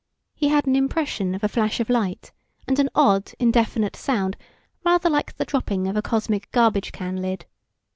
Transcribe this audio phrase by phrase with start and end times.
[0.33, 2.31] He had an impression of a flash of light,
[2.67, 4.35] and an odd, indefinite sound
[4.83, 7.45] rather like the dropping of a cosmic garbage can lid.